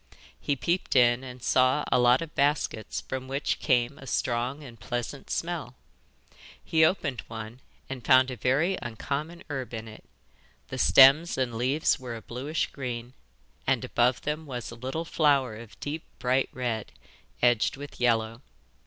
He 0.39 0.55
peeped 0.55 0.95
in 0.95 1.23
and 1.23 1.43
saw 1.43 1.83
a 1.91 1.99
lot 1.99 2.23
of 2.23 2.33
baskets 2.33 3.01
from 3.01 3.27
which 3.27 3.59
came 3.59 3.99
a 3.99 4.07
strong 4.07 4.63
and 4.63 4.79
pleasant 4.79 5.29
smell. 5.29 5.75
He 6.63 6.83
opened 6.83 7.21
one 7.27 7.61
and 7.87 8.03
found 8.03 8.31
a 8.31 8.35
very 8.35 8.79
uncommon 8.81 9.43
herb 9.47 9.75
in 9.75 9.87
it. 9.87 10.03
The 10.69 10.79
stems 10.79 11.37
and 11.37 11.53
leaves 11.53 11.99
were 11.99 12.15
a 12.15 12.21
bluish 12.23 12.65
green, 12.71 13.13
and 13.67 13.85
above 13.85 14.23
them 14.23 14.47
was 14.47 14.71
a 14.71 14.75
little 14.75 15.05
flower 15.05 15.55
of 15.57 15.73
a 15.73 15.79
deep 15.79 16.03
bright 16.17 16.49
red, 16.51 16.93
edged 17.43 17.77
with 17.77 17.99
yellow. 18.01 18.41